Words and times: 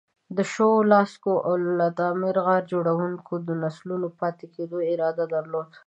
د 0.37 0.39
شووه، 0.51 0.87
لاسکو 0.93 1.33
او 1.47 1.53
التامیرا 1.59 2.41
غار 2.47 2.63
جوړونکو 2.73 3.33
د 3.47 3.49
نسلونو 3.63 4.07
پاتې 4.19 4.45
کېدو 4.55 4.77
اراده 4.91 5.25
درلوده. 5.33 5.75